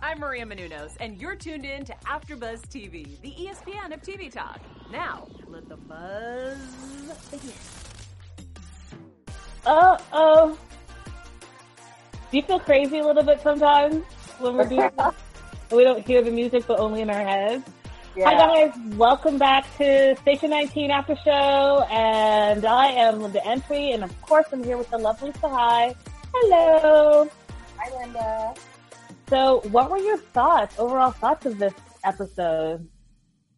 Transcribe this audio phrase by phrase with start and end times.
[0.00, 4.60] I'm Maria Menounos, and you're tuned in to AfterBuzz TV, the ESPN of TV talk.
[4.92, 6.58] Now, let the buzz
[7.30, 7.52] begin.
[9.66, 10.58] Uh oh.
[12.30, 14.04] Do you feel crazy a little bit sometimes
[14.38, 15.14] when we're doing this?
[15.70, 17.62] We don't hear the music, but only in our heads.
[18.16, 24.02] Hi guys, welcome back to Station 19 After Show, and I am Linda Entry, and
[24.02, 25.94] of course I'm here with the lovely Sahai.
[26.32, 27.28] Hello.
[27.76, 28.54] Hi, Linda.
[29.28, 32.88] So, what were your thoughts, overall thoughts of this episode?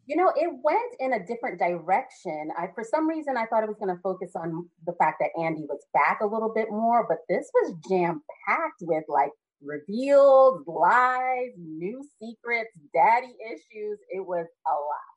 [0.06, 2.50] You know, it went in a different direction.
[2.58, 5.30] I, for some reason, I thought it was going to focus on the fact that
[5.40, 9.30] Andy was back a little bit more, but this was jam packed with like
[9.62, 13.98] reveals, lies, new secrets, daddy issues.
[14.08, 15.10] It was a lot.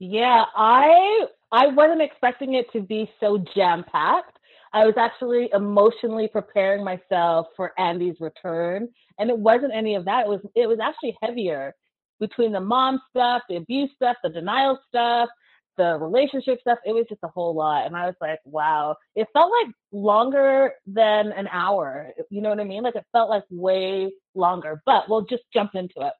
[0.00, 4.33] Yeah, I I wasn't expecting it to be so jam packed.
[4.74, 8.88] I was actually emotionally preparing myself for Andy's return,
[9.20, 10.26] and it wasn't any of that.
[10.26, 11.74] It was it was actually heavier
[12.18, 15.28] between the mom stuff, the abuse stuff, the denial stuff,
[15.76, 16.80] the relationship stuff.
[16.84, 18.96] It was just a whole lot, and I was like, wow.
[19.14, 22.10] It felt like longer than an hour.
[22.28, 22.82] You know what I mean?
[22.82, 24.82] Like it felt like way longer.
[24.84, 26.12] But we'll just jump into it.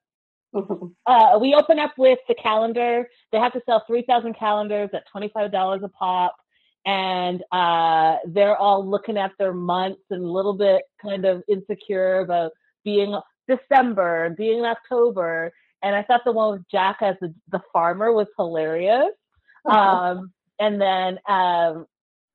[1.07, 3.07] Uh, we open up with the calendar.
[3.31, 6.35] They have to sell 3,000 calendars at $25 a pop.
[6.85, 12.19] And uh, they're all looking at their months and a little bit kind of insecure
[12.19, 12.51] about
[12.83, 15.51] being December, being October.
[15.81, 19.11] And I thought the one with Jack as the, the farmer was hilarious.
[19.65, 21.87] Um, and then um,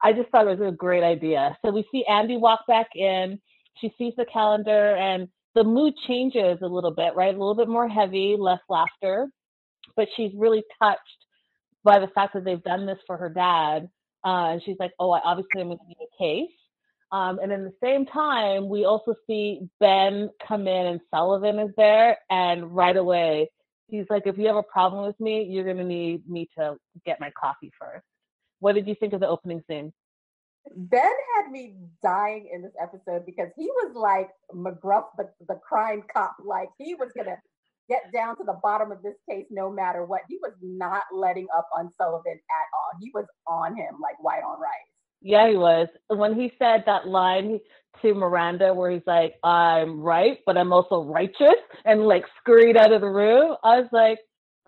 [0.03, 1.57] I just thought it was a great idea.
[1.65, 3.41] So we see Andy walk back in.
[3.81, 7.35] She sees the calendar and the mood changes a little bit, right?
[7.35, 9.29] A little bit more heavy, less laughter,
[9.97, 11.01] but she's really touched
[11.83, 13.89] by the fact that they've done this for her dad.
[14.25, 16.57] Uh, and she's like, oh, I obviously am going to need a case.
[17.13, 21.71] Um, and in the same time, we also see Ben come in and Sullivan is
[21.77, 22.19] there.
[22.31, 23.51] And right away,
[23.89, 26.77] he's like, if you have a problem with me, you're going to need me to
[27.05, 28.05] get my coffee first.
[28.61, 29.93] What did you think of the opening scene?
[30.77, 31.01] Ben
[31.37, 36.37] had me dying in this episode because he was like McGruff, the, the crime cop.
[36.45, 37.39] Like he was gonna
[37.91, 40.23] get down to the bottom of this case no matter what.
[40.31, 43.01] He was not letting up on Sullivan at all.
[43.03, 44.91] He was on him like white on rice.
[45.23, 45.89] Yeah, he was.
[46.09, 47.61] When he said that line
[48.03, 52.93] to Miranda where he's like, I'm right, but I'm also righteous, and like scurried out
[52.93, 54.21] of the room, I was like,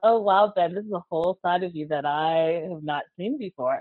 [0.02, 3.38] oh, wow, Ben, this is a whole side of you that I have not seen
[3.38, 3.80] before.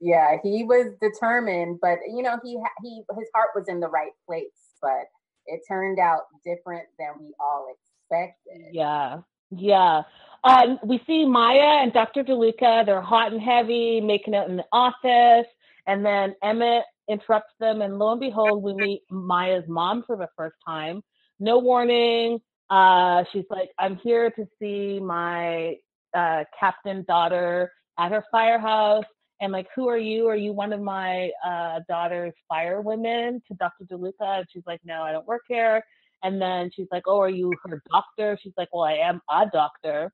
[0.00, 3.88] Yeah, he was determined, but you know, he ha- he his heart was in the
[3.88, 4.50] right place,
[4.82, 5.06] but
[5.46, 8.72] it turned out different than we all expected.
[8.72, 9.18] Yeah,
[9.50, 10.02] yeah.
[10.44, 12.24] Um, we see Maya and Dr.
[12.24, 12.84] DeLuca.
[12.84, 15.46] They're hot and heavy, making out in the office,
[15.86, 20.28] and then Emmett interrupts them, and lo and behold, we meet Maya's mom for the
[20.36, 21.02] first time.
[21.38, 22.40] No warning.
[22.70, 25.76] Uh, she's like, "I'm here to see my
[26.14, 29.04] uh, captain daughter at her firehouse."
[29.42, 30.28] And like, who are you?
[30.28, 33.84] Are you one of my uh, daughter's firewomen to Dr.
[33.90, 34.38] DeLuca?
[34.38, 35.84] And she's like, no, I don't work here.
[36.22, 38.38] And then she's like, oh, are you her doctor?
[38.40, 40.12] She's like, well, I am a doctor.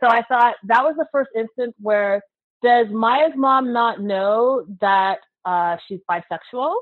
[0.00, 2.22] So I thought that was the first instance where
[2.62, 6.74] does Maya's mom not know that uh, she's bisexual?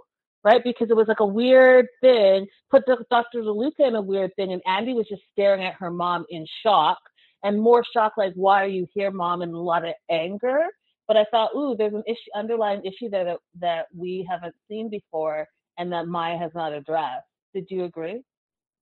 [0.44, 0.62] Right?
[0.62, 3.40] Because it was like a weird thing, put Dr.
[3.40, 6.98] DeLuca in a weird thing, and Andy was just staring at her mom in shock
[7.42, 9.42] and more shock, like, why are you here, mom?
[9.42, 10.66] And a lot of anger
[11.09, 14.91] but I thought, ooh, there's an issue, underlying issue there that, that we haven't seen
[14.91, 15.47] before
[15.78, 17.27] and that Maya has not addressed.
[17.55, 18.22] Did you agree?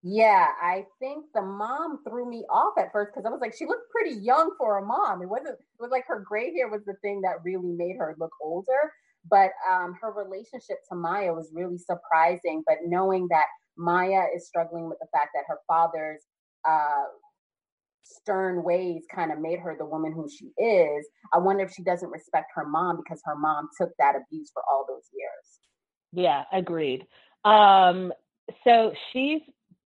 [0.02, 3.64] Yeah, I think the mom threw me off at first because I was like, she
[3.64, 5.22] looked pretty young for a mom.
[5.22, 8.14] It wasn't, it was like her gray hair was the thing that really made her
[8.18, 8.92] look older.
[9.30, 12.62] But um, her relationship to Maya was really surprising.
[12.66, 13.46] But knowing that
[13.78, 16.22] Maya is struggling with the fact that her father's
[16.68, 17.04] uh,
[18.04, 21.06] stern ways kind of made her the woman who she is.
[21.32, 24.62] I wonder if she doesn't respect her mom because her mom took that abuse for
[24.70, 25.58] all those years.
[26.12, 27.06] Yeah, agreed.
[27.44, 28.12] Um,
[28.62, 29.40] so she's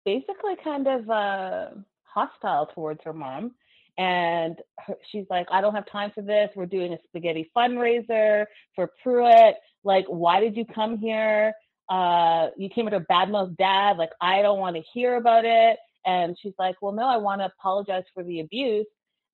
[0.06, 1.68] basically kind of uh,
[2.04, 3.52] hostile towards her mom.
[3.98, 6.50] And her, she's like, I don't have time for this.
[6.56, 9.56] We're doing a spaghetti fundraiser for Pruitt.
[9.84, 11.54] Like, why did you come here?
[11.90, 13.98] uh, you came with a badmouth dad.
[13.98, 15.78] Like, I don't want to hear about it.
[16.08, 18.88] And she's like, well, no, I want to apologize for the abuse.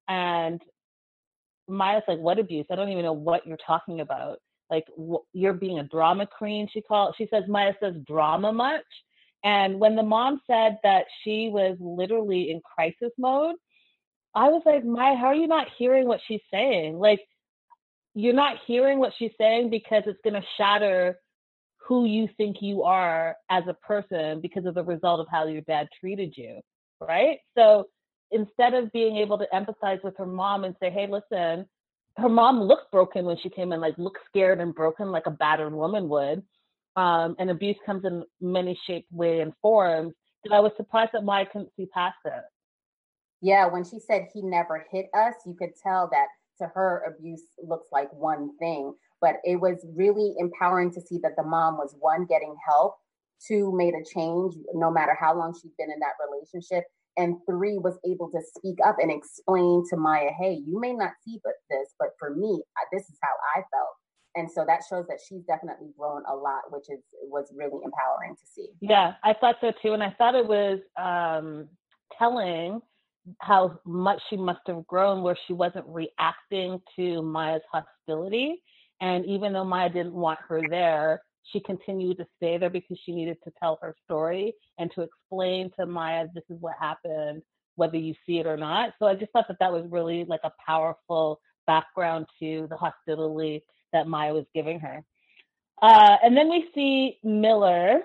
[0.09, 0.61] And
[1.69, 2.65] Maya's like, what abuse?
[2.71, 4.39] I don't even know what you're talking about.
[4.69, 6.67] Like, wh- you're being a drama queen.
[6.73, 7.15] She called.
[7.17, 8.83] She says Maya says drama much.
[9.45, 13.55] And when the mom said that she was literally in crisis mode,
[14.35, 16.99] I was like, Maya, how are you not hearing what she's saying?
[16.99, 17.21] Like,
[18.15, 21.19] you're not hearing what she's saying because it's going to shatter
[21.85, 25.61] who you think you are as a person because of the result of how your
[25.61, 26.61] dad treated you,
[27.01, 27.39] right?
[27.57, 27.87] So
[28.31, 31.65] instead of being able to empathize with her mom and say, hey, listen,
[32.17, 35.31] her mom looked broken when she came in, like looked scared and broken like a
[35.31, 36.43] battered woman would.
[36.95, 40.13] Um, and abuse comes in many shapes, way, and forms.
[40.45, 42.43] And I was surprised that Maya couldn't see past it.
[43.41, 46.27] Yeah, when she said he never hit us, you could tell that
[46.59, 51.31] to her abuse looks like one thing but it was really empowering to see that
[51.37, 52.97] the mom was one getting help
[53.47, 56.83] two made a change no matter how long she'd been in that relationship
[57.15, 61.11] and three was able to speak up and explain to maya hey you may not
[61.25, 62.61] see but this but for me
[62.91, 63.95] this is how i felt.
[64.35, 68.35] And so that shows that she's definitely grown a lot which is was really empowering
[68.35, 68.67] to see.
[68.81, 71.69] Yeah i thought so too and i thought it was um
[72.19, 72.81] telling
[73.39, 78.61] how much she must have grown where she wasn't reacting to maya's hostility
[79.03, 81.21] and even though Maya didn't want her there,
[81.51, 85.69] she continued to stay there because she needed to tell her story and to explain
[85.77, 87.41] to Maya, this is what happened,
[87.75, 88.93] whether you see it or not.
[88.97, 93.61] So I just thought that that was really like a powerful background to the hostility
[93.91, 95.03] that Maya was giving her.
[95.81, 98.03] Uh, and then we see Miller.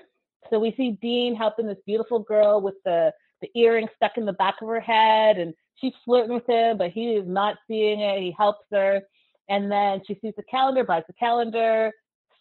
[0.51, 4.33] So we see Dean helping this beautiful girl with the, the earring stuck in the
[4.33, 8.19] back of her head, and she's flirting with him, but he is not seeing it.
[8.19, 9.03] He helps her.
[9.49, 11.93] And then she sees the calendar, buys the calendar,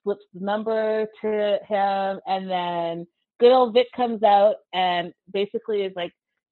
[0.04, 3.08] slips the number to him, and then
[3.40, 6.12] good old Vic comes out and basically is like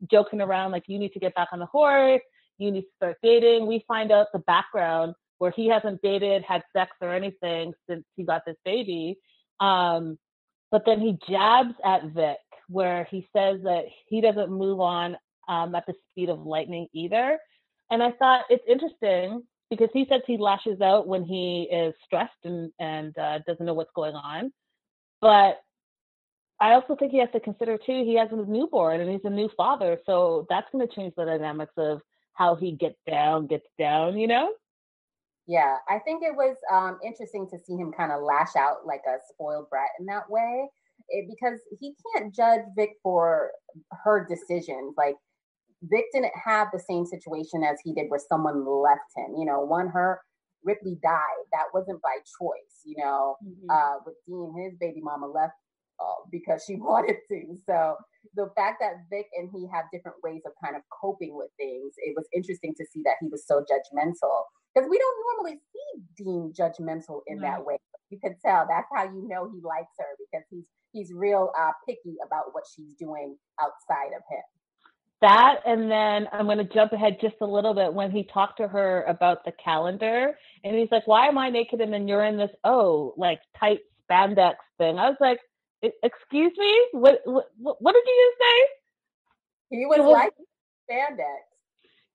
[0.10, 2.22] joking around, like, you need to get back on the horse,
[2.57, 3.68] you need to start dating.
[3.68, 8.24] We find out the background where he hasn't dated, had sex, or anything since he
[8.24, 9.18] got this baby.
[9.60, 10.18] Um,
[10.72, 12.38] but then he jabs at Vic,
[12.68, 15.18] where he says that he doesn't move on
[15.48, 17.38] um, at the speed of lightning either.
[17.92, 19.44] And I thought it's interesting
[19.77, 23.74] because he says he lashes out when he is stressed and and uh, doesn't know
[23.74, 24.51] what's going on.
[25.22, 25.62] But
[26.60, 28.04] I also think he has to consider too.
[28.06, 31.25] He has a newborn and he's a new father, so that's going to change the
[31.25, 32.01] dynamics of
[32.33, 34.18] how he gets down, gets down.
[34.18, 34.54] You know.
[35.48, 39.01] Yeah, I think it was um, interesting to see him kind of lash out like
[39.07, 40.68] a spoiled brat in that way,
[41.10, 43.51] it, because he can't judge Vic for
[43.92, 44.95] her decisions.
[44.98, 45.16] Like
[45.90, 49.36] Vic didn't have the same situation as he did where someone left him.
[49.38, 50.22] You know, one her
[50.64, 51.46] Ripley died.
[51.52, 52.82] That wasn't by choice.
[52.86, 53.70] You know, mm-hmm.
[53.70, 55.54] uh, with Dean, his baby mama left
[56.00, 57.58] uh, because she wanted to.
[57.66, 57.96] So
[58.36, 61.94] the fact that Vic and he have different ways of kind of coping with things,
[61.98, 66.04] it was interesting to see that he was so judgmental because we don't normally see
[66.18, 67.78] Dean judgmental in that way.
[68.10, 71.72] You can tell that's how you know he likes her because he's he's real uh,
[71.88, 74.44] picky about what she's doing outside of him
[75.21, 78.57] that and then i'm going to jump ahead just a little bit when he talked
[78.57, 82.25] to her about the calendar and he's like why am i naked and then you're
[82.25, 83.79] in this oh like tight
[84.09, 84.97] spandex thing?
[84.97, 85.39] I was like
[85.81, 86.88] excuse me?
[86.94, 89.77] What what, what did you just say?
[89.77, 90.34] He was, was like
[90.89, 91.45] spandex.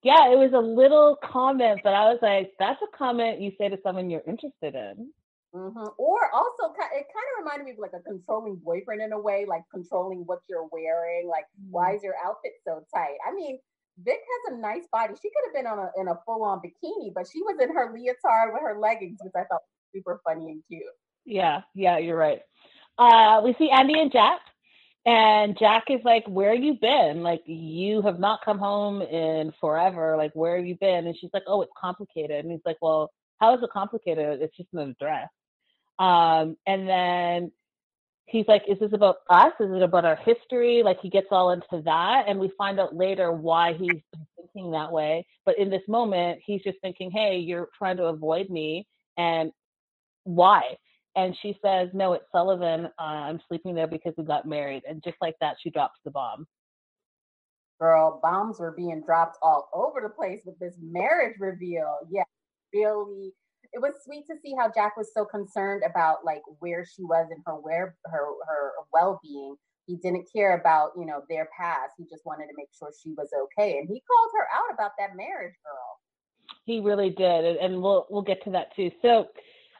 [0.03, 3.69] Yeah it was a little comment but i was like that's a comment you say
[3.69, 5.11] to someone you're interested in
[5.53, 5.87] Mm-hmm.
[5.97, 9.45] Or also, it kind of reminded me of like a controlling boyfriend in a way,
[9.47, 11.27] like controlling what you're wearing.
[11.27, 13.17] Like, why is your outfit so tight?
[13.27, 13.59] I mean,
[13.99, 15.13] Vic has a nice body.
[15.21, 17.73] She could have been on a, in a full on bikini, but she was in
[17.75, 20.83] her leotard with her leggings, which I thought was super funny and cute.
[21.25, 22.41] Yeah, yeah, you're right.
[22.97, 24.39] Uh, we see Andy and Jack,
[25.05, 27.23] and Jack is like, "Where you been?
[27.23, 30.15] Like, you have not come home in forever.
[30.17, 33.11] Like, where have you been?" And she's like, "Oh, it's complicated." And he's like, "Well,
[33.39, 34.41] how is it complicated?
[34.41, 35.29] It's just an address."
[36.01, 37.51] Um, and then
[38.25, 39.53] he's like, Is this about us?
[39.59, 40.81] Is it about our history?
[40.83, 42.25] Like he gets all into that.
[42.27, 44.01] And we find out later why he's
[44.35, 45.27] thinking that way.
[45.45, 48.87] But in this moment, he's just thinking, Hey, you're trying to avoid me.
[49.17, 49.51] And
[50.23, 50.77] why?
[51.15, 52.85] And she says, No, it's Sullivan.
[52.99, 54.81] Uh, I'm sleeping there because we got married.
[54.89, 56.47] And just like that, she drops the bomb.
[57.79, 61.97] Girl, bombs were being dropped all over the place with this marriage reveal.
[62.09, 62.23] Yeah,
[62.73, 63.33] really
[63.73, 67.27] it was sweet to see how Jack was so concerned about like where she was
[67.31, 69.55] and her where her her well being.
[69.87, 71.93] He didn't care about you know their past.
[71.97, 74.91] He just wanted to make sure she was okay, and he called her out about
[74.99, 75.99] that marriage girl.
[76.65, 78.91] He really did, and we'll we'll get to that too.
[79.01, 79.27] So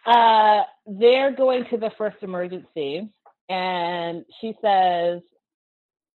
[0.05, 3.10] uh, they're going to the first emergency,
[3.50, 5.21] and she says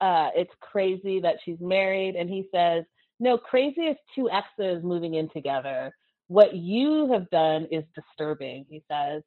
[0.00, 2.84] uh, it's crazy that she's married, and he says,
[3.20, 5.92] "No, crazy is two exes moving in together.
[6.28, 9.22] What you have done is disturbing," he says.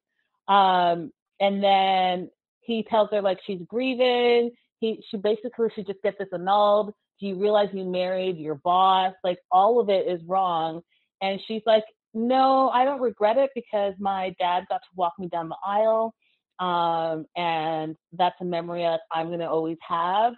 [0.48, 4.50] Um, and then he tells her like she's grieving.
[4.80, 6.92] He she basically should just get this annulled.
[7.20, 9.14] Do you realize you married your boss?
[9.24, 10.82] Like all of it is wrong.
[11.20, 15.28] And she's like, no, I don't regret it because my dad got to walk me
[15.28, 16.14] down the aisle.
[16.60, 20.34] Um, and that's a memory that I'm going to always have.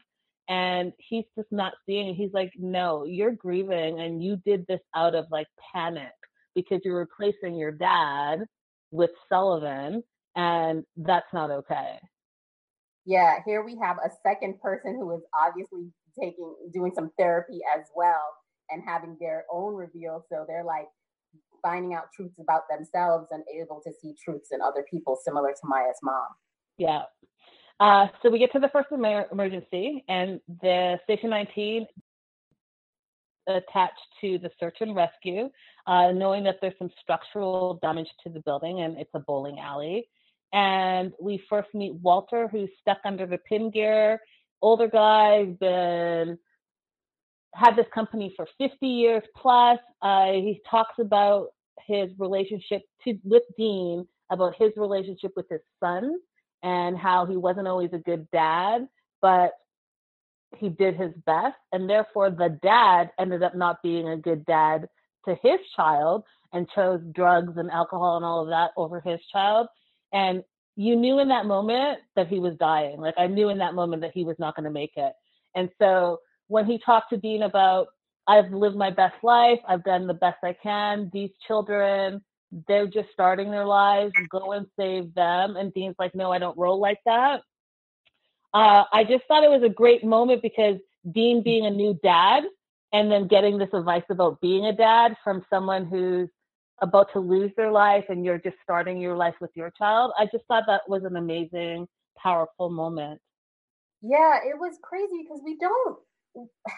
[0.48, 2.14] And he's just not seeing it.
[2.14, 6.12] He's like, no, you're grieving and you did this out of like panic
[6.54, 8.44] because you're replacing your dad
[8.90, 10.02] with Sullivan.
[10.36, 11.98] And that's not okay.
[13.04, 17.86] Yeah, here we have a second person who is obviously taking doing some therapy as
[17.94, 18.22] well
[18.70, 20.24] and having their own reveal.
[20.28, 20.86] So they're like
[21.62, 25.60] finding out truths about themselves and able to see truths in other people, similar to
[25.64, 26.26] Maya's mom.
[26.78, 27.02] Yeah.
[27.78, 31.86] Uh, so we get to the first emer- emergency, and the Station 19
[33.48, 35.48] attached to the search and rescue,
[35.90, 40.06] uh, knowing that there's some structural damage to the building and it's a bowling alley.
[40.52, 44.20] And we first meet Walter, who's stuck under the pin gear.
[44.62, 46.38] Older guy, been
[47.56, 49.80] had this company for 50 years plus.
[50.00, 51.48] Uh, he talks about
[51.88, 56.14] his relationship to, with Dean, about his relationship with his son,
[56.62, 58.86] and how he wasn't always a good dad,
[59.20, 59.54] but
[60.56, 64.88] he did his best, and therefore the dad ended up not being a good dad
[65.26, 69.68] to his child and chose drugs and alcohol and all of that over his child.
[70.12, 70.42] And
[70.76, 73.00] you knew in that moment that he was dying.
[73.00, 75.12] Like I knew in that moment that he was not going to make it.
[75.54, 77.88] And so when he talked to Dean about,
[78.26, 82.22] I've lived my best life, I've done the best I can, these children,
[82.66, 85.56] they're just starting their lives, go and save them.
[85.56, 87.42] And Dean's like, no, I don't roll like that.
[88.52, 90.76] Uh, I just thought it was a great moment because
[91.10, 92.44] Dean being a new dad
[92.92, 96.28] and then getting this advice about being a dad from someone who's
[96.82, 100.12] about to lose their life and you're just starting your life with your child.
[100.18, 103.20] I just thought that was an amazing, powerful moment.
[104.02, 105.98] Yeah, it was crazy because we don't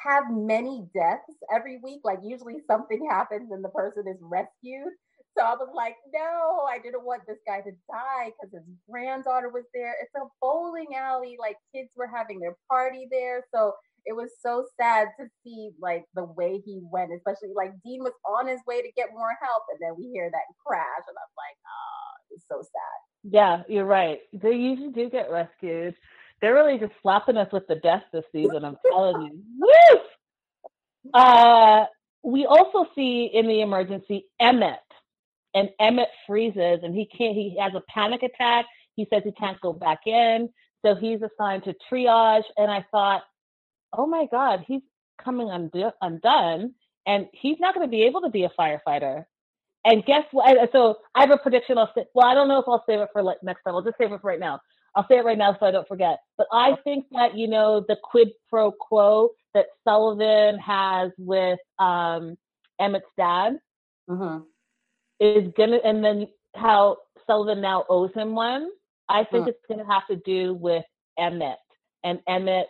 [0.04, 2.00] have many deaths every week.
[2.04, 4.92] Like usually something happens and the person is rescued.
[5.38, 9.48] So I was like, no, I didn't want this guy to die because his granddaughter
[9.48, 9.94] was there.
[10.02, 11.36] It's a bowling alley.
[11.40, 13.44] Like kids were having their party there.
[13.54, 13.72] So
[14.04, 18.12] it was so sad to see like the way he went, especially like Dean was
[18.26, 21.34] on his way to get more help, and then we hear that crash, and I'm
[21.36, 23.32] like, oh, it's so sad.
[23.32, 24.20] Yeah, you're right.
[24.32, 25.94] They usually do get rescued.
[26.40, 28.64] They're really just slapping us with the death this season.
[28.64, 29.42] I'm telling you.
[31.04, 31.10] Woo!
[31.14, 31.84] Uh,
[32.24, 34.80] we also see in the emergency Emmett,
[35.54, 37.34] and Emmett freezes, and he can't.
[37.34, 38.66] He has a panic attack.
[38.96, 40.48] He says he can't go back in,
[40.84, 42.44] so he's assigned to triage.
[42.56, 43.22] And I thought,
[43.92, 44.82] oh my God, he's
[45.22, 46.74] coming undo- undone
[47.06, 49.24] and he's not going to be able to be a firefighter.
[49.84, 50.70] And guess what?
[50.72, 51.76] So I have a prediction.
[51.76, 53.74] I'll say, well, I don't know if I'll save it for like next time.
[53.74, 54.60] I'll just save it for right now.
[54.94, 56.18] I'll say it right now so I don't forget.
[56.38, 62.36] But I think that, you know, the quid pro quo that Sullivan has with um,
[62.78, 63.58] Emmett's dad
[64.08, 64.44] mm-hmm.
[65.18, 68.68] is going to, and then how Sullivan now owes him one.
[69.08, 69.48] I think mm.
[69.48, 70.84] it's going to have to do with
[71.18, 71.58] Emmett
[72.04, 72.68] and Emmett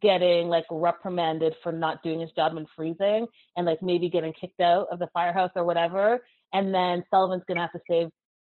[0.00, 3.26] getting like reprimanded for not doing his job and freezing
[3.56, 6.20] and like maybe getting kicked out of the firehouse or whatever.
[6.52, 8.08] And then Sullivan's gonna have to save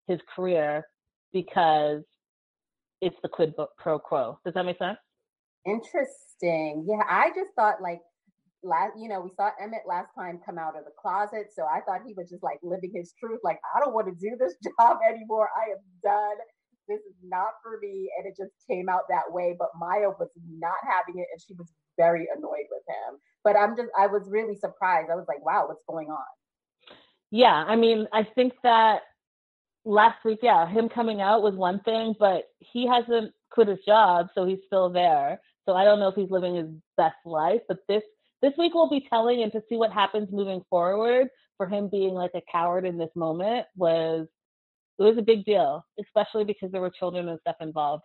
[0.06, 0.86] his career
[1.32, 2.02] because
[3.00, 4.38] it's the quid pro quo.
[4.44, 4.98] Does that make sense?
[5.66, 6.84] Interesting.
[6.86, 8.00] Yeah, I just thought like
[8.62, 11.80] last, you know, we saw Emmett last time come out of the closet, so I
[11.80, 13.40] thought he was just like living his truth.
[13.42, 15.48] Like, I don't want to do this job anymore.
[15.56, 16.36] I am done
[16.92, 18.10] this is not for me.
[18.16, 19.56] And it just came out that way.
[19.58, 23.18] But Maya was not having it and she was very annoyed with him.
[23.44, 25.10] But I'm just, I was really surprised.
[25.10, 26.24] I was like, wow, what's going on?
[27.30, 27.54] Yeah.
[27.54, 29.02] I mean, I think that
[29.84, 34.28] last week, yeah, him coming out was one thing, but he hasn't quit his job.
[34.34, 35.40] So he's still there.
[35.66, 38.02] So I don't know if he's living his best life, but this,
[38.42, 42.14] this week will be telling and to see what happens moving forward for him being
[42.14, 44.26] like a coward in this moment was
[45.02, 48.02] it was a big deal, especially because there were children and stuff involved.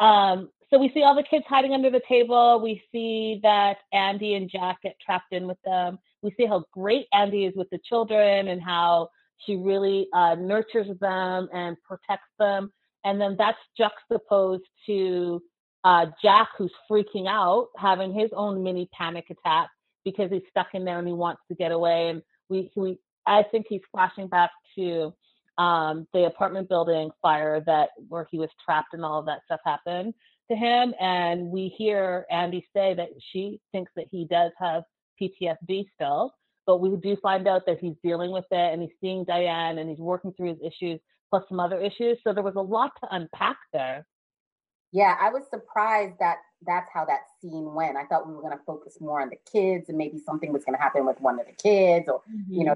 [0.00, 2.60] Um, so we see all the kids hiding under the table.
[2.62, 5.98] We see that Andy and Jack get trapped in with them.
[6.22, 9.08] We see how great Andy is with the children and how
[9.44, 12.72] she really uh, nurtures them and protects them.
[13.04, 15.40] And then that's juxtaposed to
[15.84, 19.68] uh, Jack, who's freaking out, having his own mini panic attack
[20.04, 22.10] because he's stuck in there and he wants to get away.
[22.10, 25.14] And we, we I think he's flashing back to
[25.58, 29.60] um, the apartment building fire that where he was trapped and all of that stuff
[29.64, 30.14] happened.
[30.50, 30.94] to him.
[30.98, 34.84] And we hear Andy say that she thinks that he does have
[35.20, 36.32] PTSD still,
[36.66, 39.90] but we do find out that he's dealing with it and he's seeing Diane and
[39.90, 41.00] he's working through his issues
[41.30, 42.18] plus some other issues.
[42.24, 44.06] So there was a lot to unpack there.
[44.90, 46.36] Yeah, I was surprised that
[46.66, 47.96] that's how that scene went.
[47.96, 50.64] I thought we were going to focus more on the kids and maybe something was
[50.64, 52.52] going to happen with one of the kids or, mm-hmm.
[52.52, 52.74] you know,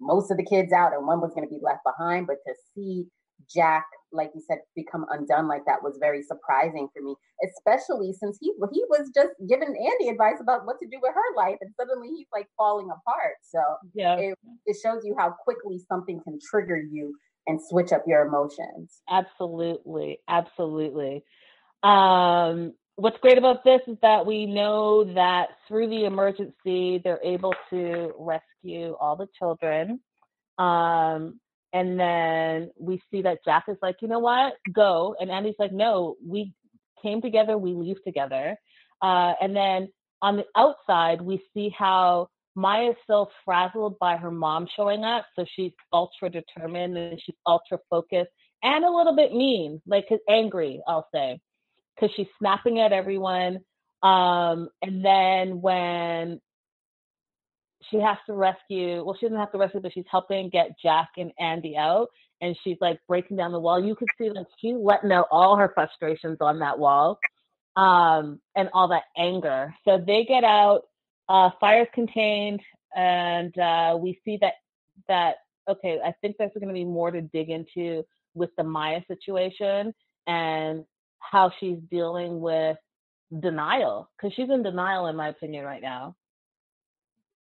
[0.00, 2.26] most of the kids out and one was going to be left behind.
[2.26, 3.06] But to see
[3.54, 7.14] Jack, like you said, become undone like that was very surprising for me,
[7.44, 11.36] especially since he he was just giving Andy advice about what to do with her
[11.36, 13.36] life, and suddenly he's like falling apart.
[13.42, 13.60] So
[13.94, 17.14] yeah, it, it shows you how quickly something can trigger you
[17.46, 19.00] and switch up your emotions.
[19.08, 21.24] Absolutely, absolutely.
[21.82, 27.54] Um, what's great about this is that we know that through the emergency, they're able
[27.70, 30.00] to rescue all the children.
[30.58, 31.40] Um,
[31.72, 35.14] and then we see that Jack is like, you know what, go.
[35.20, 36.52] And Andy's like, no, we
[37.02, 38.56] came together, we leave together.
[39.00, 39.88] Uh, and then
[40.20, 45.24] on the outside, we see how Maya's still frazzled by her mom showing up.
[45.36, 48.30] So she's ultra determined and she's ultra focused
[48.62, 51.40] and a little bit mean, like angry, I'll say,
[52.00, 53.60] because she's snapping at everyone.
[54.02, 56.40] Um, and then when
[57.90, 59.04] she has to rescue.
[59.04, 62.08] Well, she doesn't have to rescue, but she's helping get Jack and Andy out.
[62.40, 63.82] And she's like breaking down the wall.
[63.82, 67.18] You could see that she's letting out all her frustrations on that wall,
[67.76, 69.74] um, and all that anger.
[69.84, 70.82] So they get out.
[71.28, 72.60] Uh, fire's contained,
[72.96, 74.54] and uh, we see that
[75.06, 75.36] that
[75.68, 75.98] okay.
[76.02, 78.04] I think there's going to be more to dig into
[78.34, 79.92] with the Maya situation
[80.26, 80.84] and
[81.20, 82.76] how she's dealing with
[83.38, 86.16] denial because she's in denial, in my opinion, right now.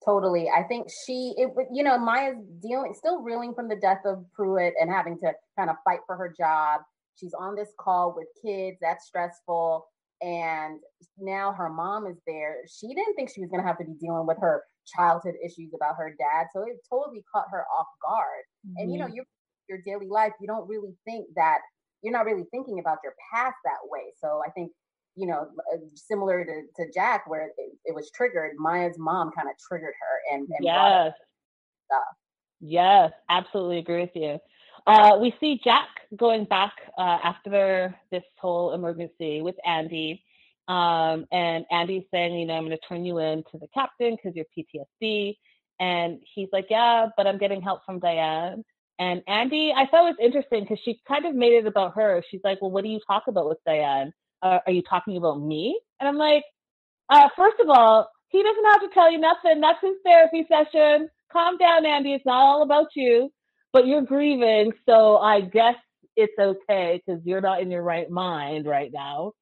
[0.03, 0.49] Totally.
[0.49, 4.73] I think she, it, you know, Maya's dealing, still reeling from the death of Pruitt
[4.79, 6.81] and having to kind of fight for her job.
[7.19, 8.77] She's on this call with kids.
[8.81, 9.85] That's stressful.
[10.21, 10.79] And
[11.17, 12.57] now her mom is there.
[12.67, 14.63] She didn't think she was going to have to be dealing with her
[14.95, 16.47] childhood issues about her dad.
[16.53, 18.43] So it totally caught her off guard.
[18.65, 18.73] Mm-hmm.
[18.77, 19.15] And, you know, mm-hmm.
[19.15, 19.25] your,
[19.69, 21.59] your daily life, you don't really think that,
[22.01, 24.13] you're not really thinking about your past that way.
[24.19, 24.71] So I think
[25.17, 29.49] you know, uh, similar to, to Jack, where it, it was triggered, Maya's mom kind
[29.49, 31.13] of triggered her and, and yes.
[31.87, 32.03] stuff.
[32.61, 34.39] Yes, absolutely agree with you.
[34.85, 40.23] Uh, we see Jack going back uh, after this whole emergency with Andy.
[40.67, 44.15] Um, and Andy's saying, you know, I'm going to turn you in to the captain
[44.15, 45.35] because you're PTSD.
[45.79, 48.63] And he's like, yeah, but I'm getting help from Diane.
[48.99, 52.23] And Andy, I thought it was interesting because she kind of made it about her.
[52.29, 54.11] She's like, well, what do you talk about with Diane?
[54.41, 55.79] uh, are you talking about me?
[55.99, 56.43] And I'm like,
[57.09, 59.61] uh, first of all, he doesn't have to tell you nothing.
[59.61, 61.09] That's his therapy session.
[61.31, 62.13] Calm down, Andy.
[62.13, 63.31] It's not all about you,
[63.73, 64.73] but you're grieving.
[64.87, 65.75] So I guess
[66.15, 69.33] it's okay because you're not in your right mind right now.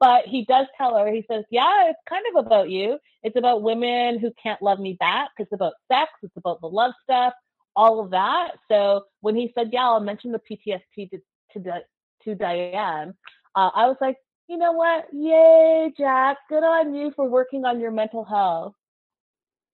[0.00, 2.98] But he does tell her, he says, Yeah, it's kind of about you.
[3.22, 5.28] It's about women who can't love me back.
[5.38, 6.10] It's about sex.
[6.24, 7.34] It's about the love stuff,
[7.76, 8.52] all of that.
[8.70, 11.18] So when he said, Yeah, I'll mention the PTSD to,
[11.54, 11.80] to,
[12.24, 13.14] to Diane,
[13.54, 14.16] uh, I was like,
[14.48, 15.06] you know what?
[15.12, 16.38] Yay, Jack.
[16.48, 18.74] Good on you for working on your mental health.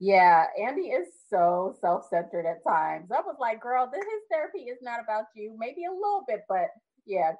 [0.01, 3.11] Yeah, Andy is so self centered at times.
[3.11, 5.57] I was like, girl, this, his therapy is not about you.
[5.59, 6.69] Maybe a little bit, but
[7.07, 7.33] yeah,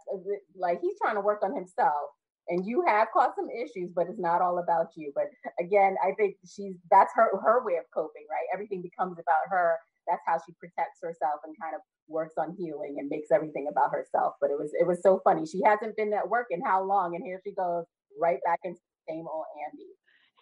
[0.57, 2.11] like he's trying to work on himself.
[2.49, 5.13] And you have caused some issues, but it's not all about you.
[5.15, 5.27] But
[5.61, 8.47] again, I think she's that's her her way of coping, right?
[8.53, 9.77] Everything becomes about her.
[10.09, 13.93] That's how she protects herself and kind of works on healing and makes everything about
[13.93, 14.35] herself.
[14.41, 15.47] But it was it was so funny.
[15.47, 17.85] She hasn't been at work in how long, and here she goes
[18.21, 19.87] right back into the same old Andy.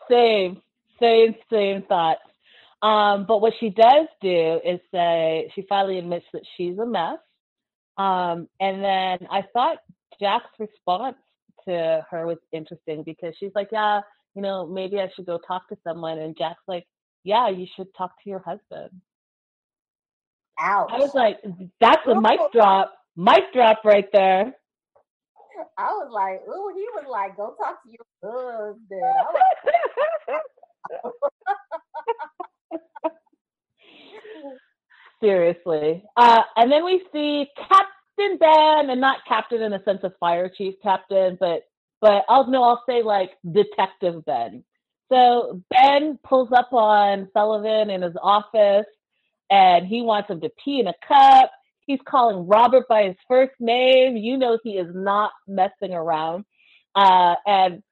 [0.08, 0.62] Same,
[1.00, 2.20] same, same thoughts.
[2.82, 7.18] Um, but what she does do is say she finally admits that she's a mess.
[7.96, 9.78] Um, and then I thought
[10.20, 11.16] Jack's response
[11.66, 14.00] to her was interesting because she's like, Yeah,
[14.34, 16.18] you know, maybe I should go talk to someone.
[16.18, 16.86] And Jack's like,
[17.24, 18.90] Yeah, you should talk to your husband.
[20.58, 20.90] Ouch.
[20.92, 21.38] I was like,
[21.80, 22.94] that's a mic drop.
[23.16, 24.54] Mic drop right there.
[25.78, 28.80] I was like, ooh, he was like, go talk to your husband.
[35.22, 36.04] Seriously.
[36.16, 40.50] Uh, and then we see Captain Ben, and not captain in the sense of fire
[40.54, 41.62] chief captain, but
[42.00, 44.62] but I'll no, I'll say like Detective Ben.
[45.10, 48.86] So Ben pulls up on Sullivan in his office
[49.50, 51.50] and he wants him to pee in a cup.
[51.86, 54.16] He's calling Robert by his first name.
[54.16, 56.44] You know he is not messing around.
[56.94, 57.82] Uh, and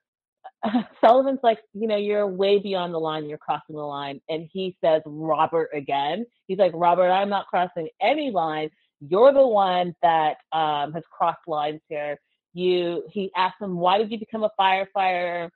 [1.00, 3.28] Sullivan's like, you know, you're way beyond the line.
[3.28, 4.20] You're crossing the line.
[4.28, 6.26] And he says, Robert again.
[6.48, 8.70] He's like, Robert, I'm not crossing any line.
[9.00, 12.18] You're the one that um, has crossed lines here.
[12.54, 15.50] You, he asks him, why did you become a firefighter?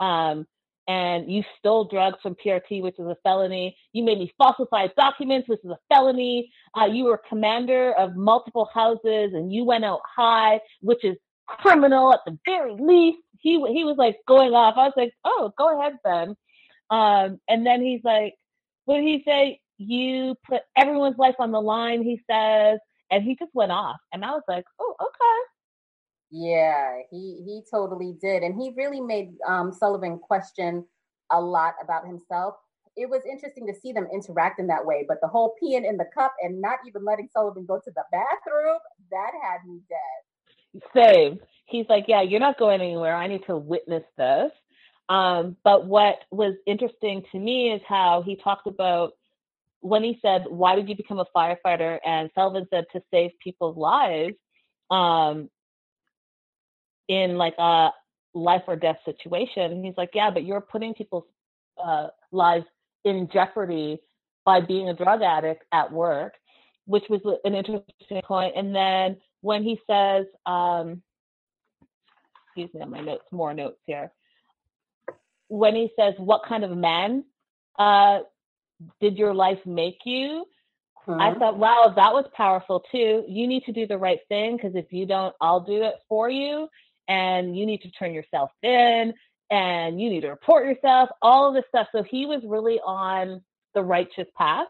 [0.00, 0.46] Um,
[0.88, 3.76] and you stole drugs from PRT, which is a felony.
[3.92, 6.50] You made me falsify documents, which is a felony.
[6.78, 12.12] Uh, you were commander of multiple houses, and you went out high, which is criminal
[12.12, 13.18] at the very least.
[13.40, 14.74] He he was like going off.
[14.76, 16.36] I was like, oh, go ahead, Ben.
[16.90, 18.34] Um, and then he's like,
[18.84, 19.60] what did he say?
[19.78, 22.02] You put everyone's life on the line.
[22.02, 22.78] He says,
[23.10, 23.96] and he just went off.
[24.12, 25.55] And I was like, oh, okay.
[26.30, 30.84] Yeah, he he totally did, and he really made um, Sullivan question
[31.30, 32.54] a lot about himself.
[32.96, 35.96] It was interesting to see them interact in that way, but the whole peeing in
[35.98, 38.78] the cup and not even letting Sullivan go to the bathroom
[39.10, 40.82] that had me dead.
[40.94, 41.40] Same.
[41.66, 43.14] He's like, yeah, you're not going anywhere.
[43.14, 44.50] I need to witness this.
[45.08, 49.12] Um, but what was interesting to me is how he talked about
[49.80, 53.76] when he said, "Why did you become a firefighter?" and Sullivan said, "To save people's
[53.76, 54.34] lives."
[54.90, 55.48] Um,
[57.08, 57.90] in like a
[58.34, 59.72] life or death situation.
[59.72, 61.24] And he's like, yeah, but you're putting people's
[61.82, 62.66] uh, lives
[63.04, 64.00] in jeopardy
[64.44, 66.34] by being a drug addict at work,
[66.86, 68.54] which was an interesting point.
[68.56, 71.02] And then when he says, um,
[72.46, 74.12] excuse me on my notes, more notes here.
[75.48, 77.24] When he says, what kind of man
[77.78, 78.20] uh,
[79.00, 80.46] did your life make you?
[81.06, 81.20] Mm-hmm.
[81.20, 83.24] I thought, wow, that was powerful too.
[83.28, 86.28] You need to do the right thing because if you don't, I'll do it for
[86.28, 86.68] you
[87.08, 89.14] and you need to turn yourself in
[89.50, 91.88] and you need to report yourself, all of this stuff.
[91.92, 93.42] So he was really on
[93.74, 94.66] the righteous path.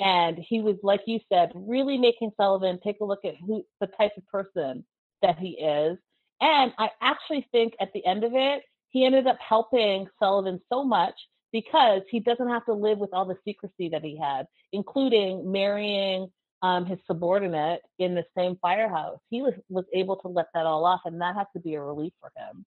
[0.00, 3.88] And he was, like you said, really making Sullivan take a look at who the
[3.88, 4.84] type of person
[5.22, 5.98] that he is.
[6.40, 10.84] And I actually think at the end of it, he ended up helping Sullivan so
[10.84, 11.14] much
[11.52, 16.30] because he doesn't have to live with all the secrecy that he had, including marrying
[16.62, 19.18] um, his subordinate in the same firehouse.
[19.30, 21.82] He was was able to let that all off, and that has to be a
[21.82, 22.64] relief for him.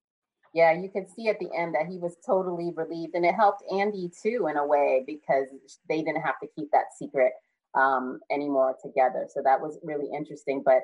[0.53, 3.63] Yeah, you could see at the end that he was totally relieved, and it helped
[3.71, 5.47] Andy too in a way because
[5.87, 7.31] they didn't have to keep that secret
[7.75, 9.27] um, anymore together.
[9.33, 10.61] So that was really interesting.
[10.63, 10.83] But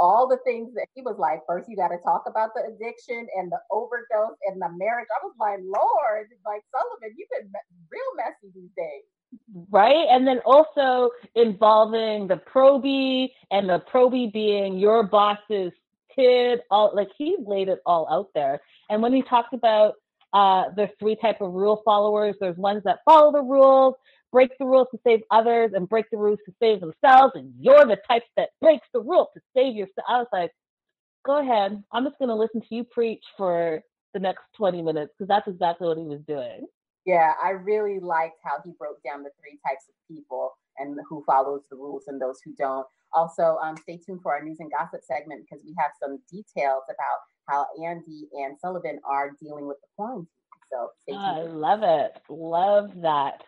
[0.00, 3.26] all the things that he was like, first you got to talk about the addiction
[3.36, 5.08] and the overdose and the marriage.
[5.12, 7.52] I was like, Lord, like Sullivan, you've been
[7.92, 9.04] real messy these days
[9.70, 10.06] right?
[10.10, 15.72] And then also involving the probie and the probie being your boss's
[16.14, 16.60] kid.
[16.70, 18.60] All like he laid it all out there.
[18.90, 19.94] And when he talked about
[20.32, 23.94] uh, the three type of rule followers, there's ones that follow the rules,
[24.32, 27.32] break the rules to save others, and break the rules to save themselves.
[27.36, 30.06] And you're the type that breaks the rule to save yourself.
[30.08, 30.50] I was like,
[31.24, 31.82] go ahead.
[31.92, 33.80] I'm just going to listen to you preach for
[34.12, 36.66] the next 20 minutes because that's exactly what he was doing.
[37.06, 41.22] Yeah, I really liked how he broke down the three types of people and who
[41.26, 42.86] follows the rules and those who don't.
[43.12, 46.82] Also, um, stay tuned for our news and gossip segment because we have some details
[46.88, 50.28] about how Andy and Sullivan are dealing with the quarantine.
[50.72, 51.24] So stay tuned.
[51.24, 52.12] I love it.
[52.28, 53.44] Love that.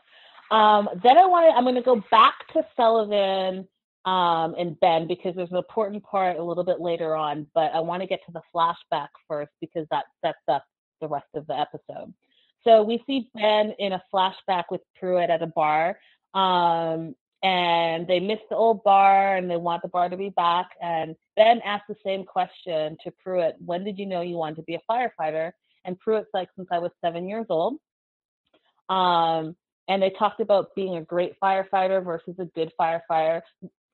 [0.50, 1.56] Um, then I want to.
[1.56, 3.66] I'm going to go back to Sullivan
[4.04, 7.46] um, and Ben because there's an important part a little bit later on.
[7.54, 10.64] But I want to get to the flashback first because that sets up
[11.00, 12.14] the rest of the episode.
[12.66, 15.98] So we see Ben in a flashback with Pruitt at a bar.
[16.34, 20.70] Um, and they miss the old bar and they want the bar to be back.
[20.82, 24.62] And Ben asks the same question to Pruitt When did you know you wanted to
[24.62, 25.52] be a firefighter?
[25.84, 27.74] And Pruitt's like, Since I was seven years old.
[28.88, 29.54] Um,
[29.88, 33.42] and they talked about being a great firefighter versus a good firefighter,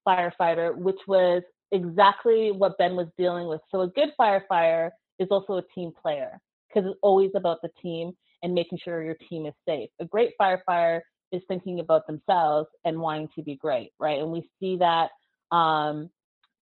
[0.09, 3.61] firefighter, which was exactly what Ben was dealing with.
[3.71, 8.13] So a good firefighter is also a team player because it's always about the team
[8.43, 9.91] and making sure your team is safe.
[10.01, 11.01] A great firefighter
[11.33, 14.21] is thinking about themselves and wanting to be great, right?
[14.21, 15.11] And we see that
[15.55, 16.11] um,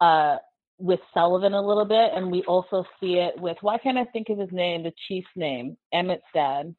[0.02, 0.38] uh,
[0.78, 4.30] with Sullivan a little bit, and we also see it with why can't I think
[4.30, 4.84] of his name?
[4.84, 6.76] The chief's name, Emmett's dad.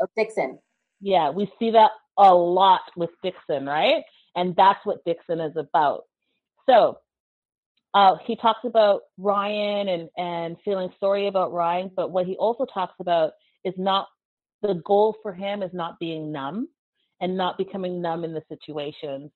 [0.00, 0.58] Oh, Dixon.
[1.00, 4.02] Yeah, we see that a lot with Dixon, right?
[4.34, 6.04] And that's what Dixon is about.
[6.66, 6.98] So
[7.94, 12.66] uh, he talks about Ryan and and feeling sorry about Ryan, but what he also
[12.72, 13.32] talks about
[13.64, 14.08] is not
[14.62, 16.68] the goal for him is not being numb
[17.20, 19.30] and not becoming numb in the situations.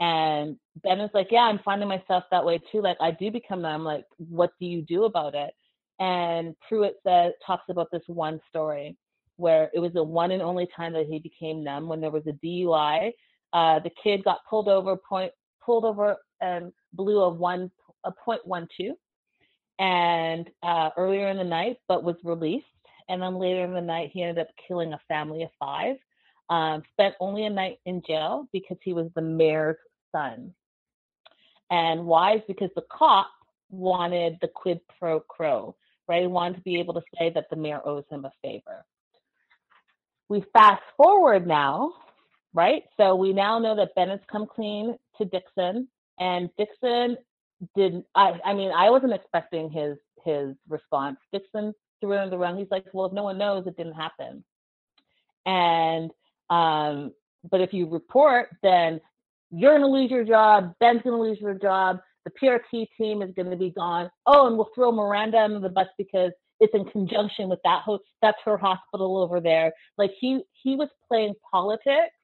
[0.00, 2.80] And Ben is like, yeah, I'm finding myself that way too.
[2.80, 3.84] Like I do become numb.
[3.84, 5.50] Like, what do you do about it?
[5.98, 8.96] And Pruitt says talks about this one story
[9.36, 12.26] where it was the one and only time that he became numb when there was
[12.26, 13.12] a DUI.
[13.52, 15.32] Uh, the kid got pulled over, point
[15.64, 17.70] pulled over and blew a one
[18.04, 18.94] a point one two,
[19.78, 22.66] and uh, earlier in the night, but was released
[23.08, 25.96] and then later in the night he ended up killing a family of five.
[26.50, 29.76] Um, spent only a night in jail because he was the mayor's
[30.12, 30.54] son.
[31.70, 32.36] And why?
[32.36, 33.28] Is because the cop
[33.70, 35.76] wanted the quid pro quo,
[36.08, 36.22] right?
[36.22, 38.84] He wanted to be able to say that the mayor owes him a favor.
[40.30, 41.92] We fast forward now,
[42.54, 42.84] right?
[42.96, 47.18] So we now know that Bennett's come clean to Dixon, and Dixon
[47.76, 48.04] did.
[48.14, 51.18] I, I mean, I wasn't expecting his his response.
[51.32, 52.58] Dixon threw it rug.
[52.58, 54.44] He's like, "Well, if no one knows, it didn't happen."
[55.46, 56.10] And
[56.50, 57.12] um,
[57.50, 59.00] but if you report, then
[59.50, 60.74] you're going to lose your job.
[60.80, 61.98] Ben's going to lose your job.
[62.24, 64.10] The PRT team is going to be gone.
[64.26, 68.04] Oh, and we'll throw Miranda under the bus because it's in conjunction with that host.
[68.20, 69.72] That's her hospital over there.
[69.96, 72.14] Like he he was playing politics,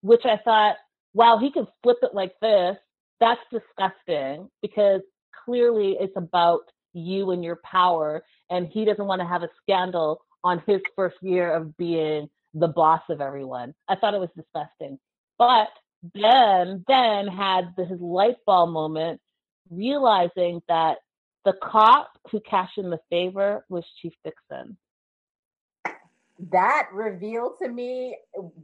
[0.00, 0.76] which I thought,
[1.14, 2.76] wow, he can flip it like this.
[3.20, 5.02] That's disgusting because
[5.44, 6.62] clearly it's about
[6.94, 11.16] you and your power, and he doesn't want to have a scandal on his first
[11.22, 13.74] year of being the boss of everyone.
[13.88, 14.98] I thought it was disgusting.
[15.38, 15.68] But
[16.02, 19.20] Ben then had his light bulb moment,
[19.70, 20.98] realizing that
[21.46, 24.76] the cop who cashed in the favor was Chief Dixon.
[26.50, 28.16] That reveal to me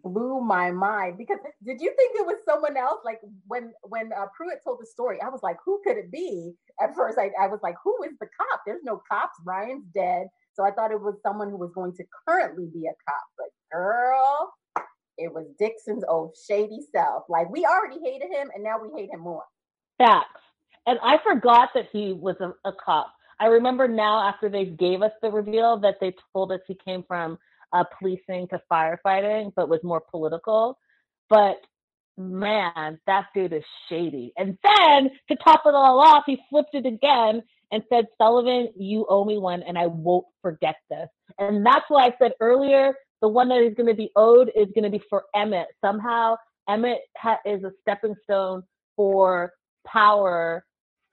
[0.03, 2.99] blew my mind because did you think it was someone else?
[3.05, 6.55] Like when when uh, Pruitt told the story, I was like, who could it be?
[6.81, 8.63] At first, I, I was like, who is the cop?
[8.67, 9.37] There's no cops.
[9.45, 10.27] Ryan's dead.
[10.55, 13.23] So I thought it was someone who was going to currently be a cop.
[13.37, 14.53] But girl,
[15.17, 17.25] it was Dixon's old shady self.
[17.29, 19.45] Like we already hated him, and now we hate him more.
[19.99, 20.41] Facts.
[20.87, 23.13] And I forgot that he was a, a cop.
[23.41, 27.05] I remember now after they gave us the reveal that they told us he came
[27.07, 27.39] from
[27.73, 30.79] uh, policing to firefighting, but was more political.
[31.29, 31.57] But
[32.17, 34.33] man, that dude is shady.
[34.37, 39.07] And then to top it all off, he flipped it again and said, Sullivan, you
[39.09, 41.09] owe me one and I won't forget this.
[41.39, 44.69] And that's why I said earlier, the one that is going to be owed is
[44.75, 45.69] going to be for Emmett.
[45.85, 46.37] Somehow,
[46.69, 48.63] Emmett ha- is a stepping stone
[48.97, 49.53] for
[49.87, 50.65] power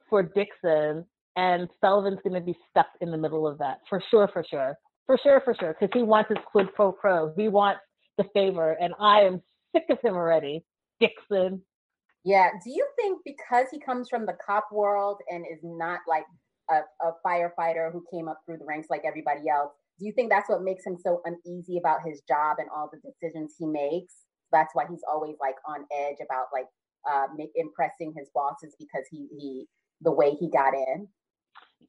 [0.09, 4.29] for Dixon, and Sullivan's going to be stuck in the middle of that for sure,
[4.31, 7.33] for sure, for sure, for sure, because he wants his quid pro quo.
[7.37, 7.81] He wants
[8.17, 9.41] the favor, and I am
[9.75, 10.63] sick of him already,
[10.99, 11.61] Dixon.
[12.23, 12.49] Yeah.
[12.63, 16.25] Do you think because he comes from the cop world and is not like
[16.69, 19.71] a, a firefighter who came up through the ranks like everybody else.
[19.99, 22.99] Do you think that's what makes him so uneasy about his job and all the
[22.99, 24.13] decisions he makes?
[24.51, 26.67] That's why he's always like on edge about like
[27.09, 29.65] uh, impressing his bosses because he he
[30.01, 31.07] the way he got in.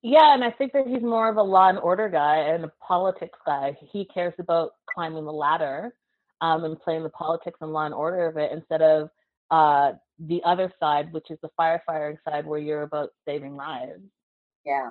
[0.09, 2.73] Yeah, and I think that he's more of a law and order guy and a
[2.81, 3.77] politics guy.
[3.91, 5.97] He cares about climbing the ladder
[6.41, 9.11] um, and playing the politics and law and order of it instead of
[9.51, 14.01] uh, the other side, which is the firefighting side, where you're about saving lives.
[14.65, 14.91] Yeah,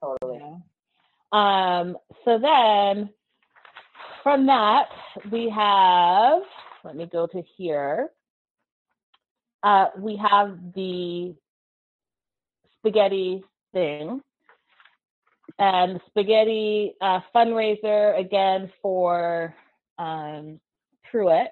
[0.00, 0.40] totally.
[0.40, 1.78] Yeah.
[1.80, 3.10] Um, so then
[4.22, 4.86] from that,
[5.30, 6.40] we have,
[6.82, 8.08] let me go to here.
[9.62, 11.34] Uh, we have the
[12.78, 14.22] spaghetti thing
[15.60, 19.54] and spaghetti uh, fundraiser again for
[19.98, 20.58] um,
[21.10, 21.50] Pruitt.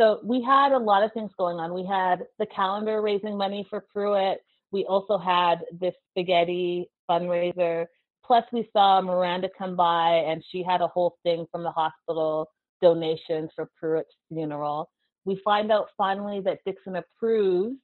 [0.00, 1.74] So we had a lot of things going on.
[1.74, 4.38] We had the calendar raising money for Pruitt.
[4.72, 7.84] We also had this spaghetti fundraiser.
[8.24, 12.48] Plus, we saw Miranda come by and she had a whole thing from the hospital
[12.80, 14.88] donations for Pruitt's funeral.
[15.26, 17.76] We find out finally that Dixon approves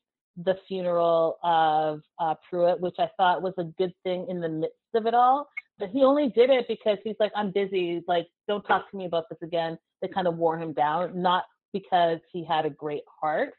[0.43, 4.75] the funeral of uh, Pruitt, which I thought was a good thing in the midst
[4.95, 5.49] of it all.
[5.79, 8.03] But he only did it because he's like, I'm busy.
[8.09, 9.79] Like, don't talk to me about this again.
[10.01, 13.55] They kind of wore him down, not because he had a great heart.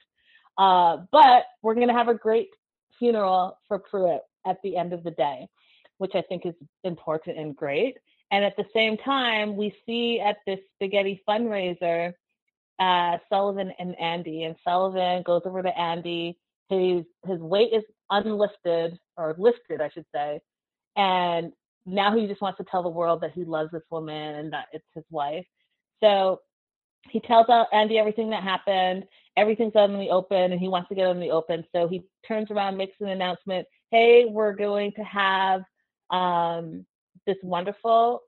[0.58, 2.50] Uh, but we're going to have a great
[2.98, 5.48] funeral for Pruitt at the end of the day,
[6.00, 7.98] which I think is important and great.
[8.32, 12.14] And at the same time, we see at this spaghetti fundraiser
[12.80, 16.38] uh, Sullivan and Andy, and Sullivan goes over to Andy.
[16.70, 20.40] His his weight is unlifted or lifted, I should say,
[20.96, 21.54] and
[21.88, 24.66] now he just wants to tell the world that he loves this woman and that
[24.74, 25.46] it's his wife.
[26.04, 26.42] So
[27.10, 29.06] he tells Andy everything that happened.
[29.38, 31.64] Everything's out in the open, and he wants to get out in the open.
[31.74, 33.66] So he turns around, makes an announcement.
[33.90, 35.62] Hey, we're going to have
[36.10, 36.86] um,
[37.26, 38.22] this wonderful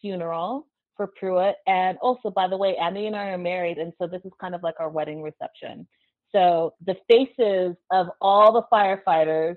[0.00, 1.56] funeral for Pruitt.
[1.66, 4.54] And also, by the way, Andy and I are married, and so this is kind
[4.54, 5.88] of like our wedding reception.
[6.30, 9.56] So the faces of all the firefighters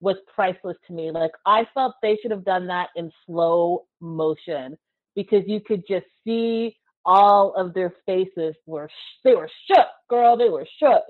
[0.00, 1.10] was priceless to me.
[1.10, 4.76] Like I felt they should have done that in slow motion
[5.14, 8.88] because you could just see all of their faces were
[9.24, 10.36] they were shook, girl.
[10.36, 11.02] They were shook.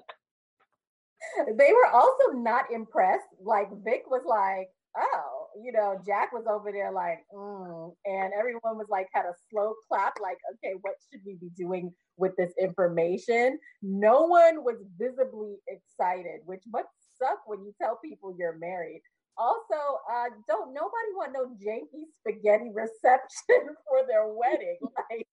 [1.59, 3.27] They were also not impressed.
[3.43, 7.93] Like Vic was like, "Oh, you know." Jack was over there like, mm.
[8.07, 10.15] and everyone was like, had a slow clap.
[10.23, 13.59] Like, okay, what should we be doing with this information?
[13.83, 16.89] No one was visibly excited, which must
[17.21, 19.03] suck when you tell people you're married.
[19.39, 19.79] also,
[20.11, 24.79] uh, don't nobody want no janky spaghetti reception for their wedding.
[25.11, 25.27] Like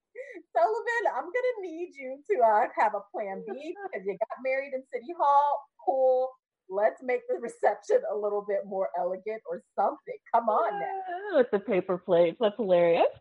[0.56, 4.74] Sullivan, I'm gonna need you to uh, have a plan B because you got married
[4.74, 5.60] in City Hall.
[5.84, 6.30] Cool.
[6.70, 10.16] Let's make the reception a little bit more elegant or something.
[10.34, 11.38] Come on now.
[11.38, 12.38] With the paper plates.
[12.40, 13.12] That's hilarious.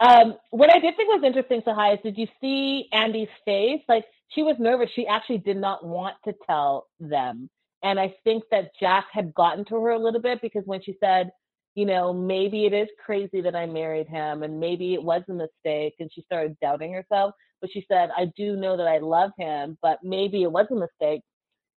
[0.00, 3.80] Um, what I did think was interesting, Sahai, is did you see Andy's face?
[3.88, 4.90] Like she was nervous.
[4.94, 7.48] She actually did not want to tell them.
[7.84, 10.96] And I think that Jack had gotten to her a little bit because when she
[10.98, 11.30] said,
[11.74, 15.34] you know, maybe it is crazy that I married him and maybe it was a
[15.34, 15.94] mistake.
[16.00, 17.34] And she started doubting herself.
[17.60, 20.74] But she said, I do know that I love him, but maybe it was a
[20.74, 21.20] mistake.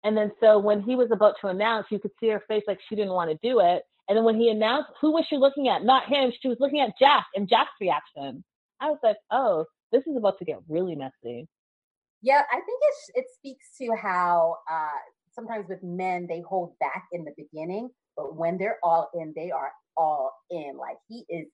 [0.05, 2.79] And then so when he was about to announce, you could see her face like
[2.89, 3.83] she didn't want to do it.
[4.09, 5.83] And then when he announced, who was she looking at?
[5.83, 6.33] Not him.
[6.41, 8.45] She was looking at Jack and Jack's reaction.
[8.81, 11.49] I was like, oh, this is about to get really messy.
[12.23, 14.89] Yeah, I think it it speaks to how uh,
[15.37, 19.51] sometimes with men they hold back in the beginning, but when they're all in, they
[19.51, 20.77] are all in.
[20.77, 21.47] Like he is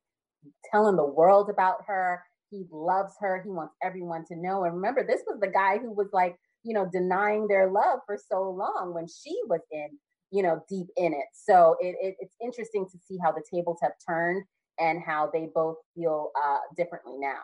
[0.70, 2.22] telling the world about her.
[2.50, 3.42] He loves her.
[3.42, 4.64] He wants everyone to know.
[4.64, 8.16] And remember, this was the guy who was like, you know, denying their love for
[8.30, 9.88] so long when she was in,
[10.30, 11.26] you know, deep in it.
[11.32, 14.44] So it, it it's interesting to see how the tables have turned
[14.78, 17.40] and how they both feel uh, differently now.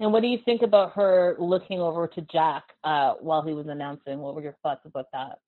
[0.00, 3.68] And what do you think about her looking over to Jack uh, while he was
[3.68, 4.18] announcing?
[4.18, 5.38] What were your thoughts about that?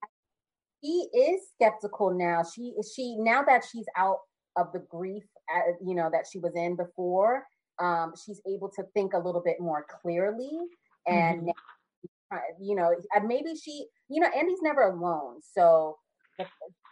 [0.81, 2.43] He is skeptical now.
[2.43, 4.19] She she now that she's out
[4.55, 7.43] of the grief, uh, you know, that she was in before.
[7.79, 10.51] Um, she's able to think a little bit more clearly,
[11.05, 11.49] and mm-hmm.
[12.31, 12.91] now, you know,
[13.23, 15.97] maybe she, you know, Andy's never alone, so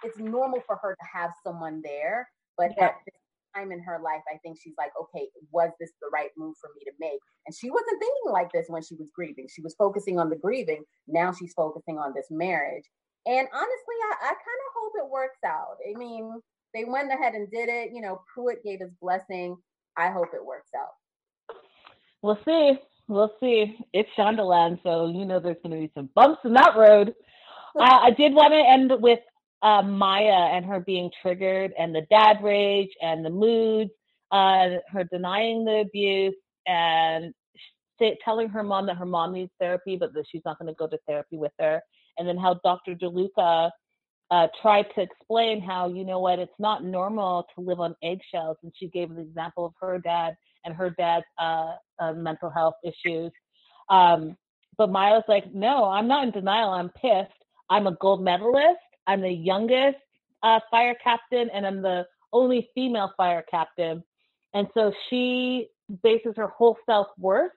[0.04, 2.30] it's normal for her to have someone there.
[2.58, 2.86] But yeah.
[2.86, 3.16] at this
[3.56, 6.70] time in her life, I think she's like, okay, was this the right move for
[6.78, 7.20] me to make?
[7.46, 9.48] And she wasn't thinking like this when she was grieving.
[9.54, 10.84] She was focusing on the grieving.
[11.08, 12.86] Now she's focusing on this marriage.
[13.28, 15.78] And honestly, I, I kind of hope it works out.
[15.88, 16.42] I mean,
[16.74, 17.92] they went ahead and did it.
[17.94, 19.58] You know, Pruitt gave his blessing.
[19.98, 21.56] I hope it works out.
[22.22, 22.80] We'll see.
[23.08, 23.78] We'll see.
[23.94, 27.14] It's Shondaland, so you know there's going to be some bumps in that road.
[27.80, 29.20] I did want to end with
[29.62, 33.92] uh, Maya and her being triggered and the dad rage and the moods,
[34.32, 36.36] uh, her denying the abuse
[36.68, 37.34] and
[38.24, 40.88] telling her mom that her mom needs therapy, but that she's not going to go
[40.88, 41.82] to therapy with her.
[42.18, 42.96] And then how Dr.
[42.96, 43.72] DeLuca
[44.32, 48.58] uh, tried to explain how, you know what, it's not normal to live on eggshells.
[48.64, 52.76] And she gave an example of her dad and her dad's uh, uh, mental health
[52.84, 53.32] issues.
[53.90, 54.36] Um,
[54.78, 56.70] but Maya was like, no, I'm not in denial.
[56.70, 57.32] I'm pissed.
[57.70, 58.80] I'm a gold medalist.
[59.08, 59.98] I'm the youngest
[60.44, 64.04] uh, fire captain, and I'm the only female fire captain.
[64.54, 65.68] And so she
[66.04, 67.52] bases her whole self worth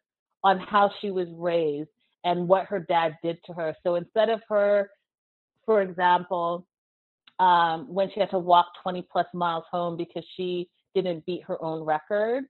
[0.45, 1.89] on how she was raised
[2.29, 3.75] and what her dad did to her.
[3.83, 4.91] So instead of her,
[5.65, 6.67] for example,
[7.39, 11.63] um, when she had to walk 20 plus miles home because she didn't beat her
[11.63, 12.45] own record,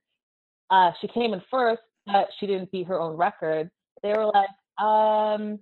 [0.71, 3.71] uh, she came in first, but she didn't beat her own record.
[4.03, 5.61] They were like, um,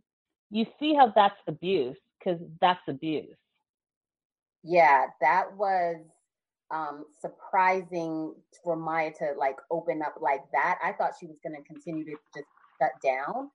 [0.50, 3.36] you see how that's abuse because that's abuse.
[4.62, 5.96] Yeah, that was
[6.72, 10.78] um surprising for Maya to like open up like that.
[10.82, 12.48] I thought she was going to continue to just
[12.80, 13.50] shut down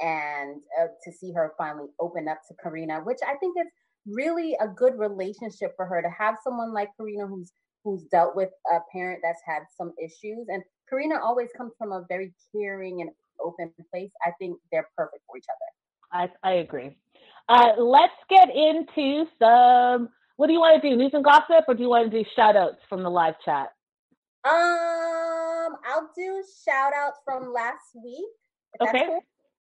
[0.00, 3.66] and uh, to see her finally open up to Carina, which I think is
[4.06, 7.52] really a good relationship for her to have someone like Carina who's
[7.84, 12.04] who's dealt with a parent that's had some issues and Carina always comes from a
[12.08, 14.10] very caring and open place.
[14.24, 16.30] I think they're perfect for each other.
[16.44, 16.96] I I agree.
[17.48, 20.08] Uh, let's get into some.
[20.36, 20.96] What do you want to do?
[20.96, 23.68] News and gossip, or do you want to do shout outs from the live chat?
[24.44, 28.26] Um, I'll do shout outs from last week.
[28.80, 29.06] Okay.
[29.06, 29.20] Cool.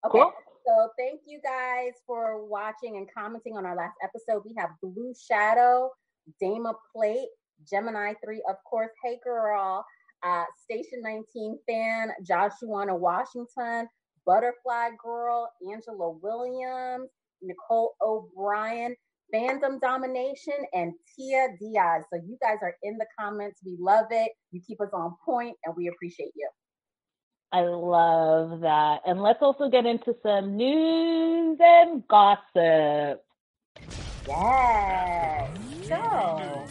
[0.06, 0.18] Okay.
[0.18, 0.32] Cool.
[0.66, 4.42] So thank you guys for watching and commenting on our last episode.
[4.44, 5.90] We have Blue Shadow,
[6.40, 7.28] Dama Plate,
[7.68, 8.90] Gemini 3, of course.
[9.04, 9.84] Hey girl,
[10.22, 13.88] uh, Station 19 fan, Joshua Washington,
[14.26, 17.10] Butterfly Girl, Angela Williams,
[17.42, 18.94] Nicole O'Brien,
[19.34, 22.04] Fandom Domination, and Tia Diaz.
[22.12, 23.60] So you guys are in the comments.
[23.64, 24.32] We love it.
[24.52, 26.48] You keep us on point, and we appreciate you.
[27.52, 29.00] I love that.
[29.06, 33.24] And let's also get into some news and gossip.
[34.28, 35.50] Yes.
[35.88, 36.64] So,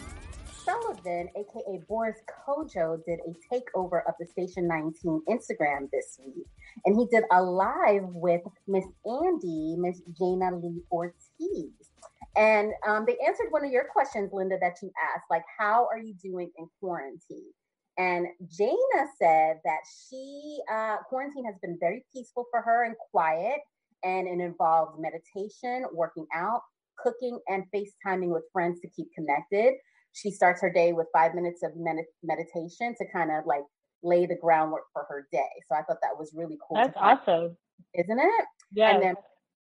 [0.64, 2.16] Sullivan, aka Boris
[2.46, 6.46] Kodjoe, did a takeover of the Station 19 Instagram this week.
[6.86, 11.90] And he did a live with Miss Andy, Miss Jaina Lee Ortiz.
[12.36, 15.98] And um, they answered one of your questions, Linda, that you asked, like, how are
[15.98, 17.52] you doing in quarantine?
[18.00, 23.58] And Jaina said that she, uh, quarantine has been very peaceful for her and quiet,
[24.02, 26.62] and it involves meditation, working out,
[26.98, 29.74] cooking, and FaceTiming with friends to keep connected.
[30.12, 33.62] she starts her day with five minutes of med- meditation to kind of like
[34.02, 35.52] lay the groundwork for her day.
[35.68, 36.78] So I thought that was really cool.
[36.82, 37.56] That's awesome,
[37.94, 38.44] isn't it?
[38.72, 38.90] Yeah.
[38.90, 39.14] And then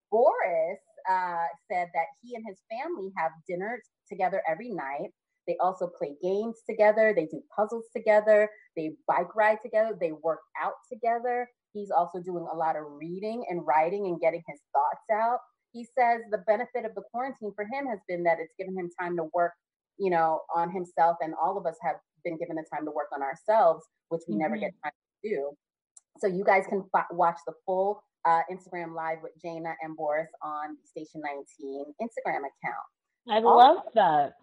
[0.09, 3.79] Boris uh, said that he and his family have dinner
[4.09, 5.11] together every night.
[5.49, 7.11] They also play games together.
[7.15, 8.47] They do puzzles together.
[8.77, 9.97] They bike ride together.
[9.99, 11.49] They work out together.
[11.73, 15.39] He's also doing a lot of reading and writing and getting his thoughts out.
[15.73, 18.91] He says the benefit of the quarantine for him has been that it's given him
[18.99, 19.53] time to work,
[19.97, 21.17] you know, on himself.
[21.19, 24.35] And all of us have been given the time to work on ourselves, which we
[24.35, 24.43] mm-hmm.
[24.43, 24.91] never get time
[25.23, 25.51] to do.
[26.19, 30.29] So you guys can f- watch the full uh, Instagram live with Jaina and Boris
[30.43, 32.85] on Station 19 Instagram account.
[33.27, 34.33] I also, love that.